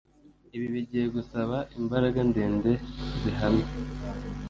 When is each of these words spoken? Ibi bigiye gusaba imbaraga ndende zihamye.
Ibi 0.55 0.67
bigiye 0.73 1.05
gusaba 1.15 1.57
imbaraga 1.79 2.19
ndende 2.29 2.71
zihamye. 3.21 3.67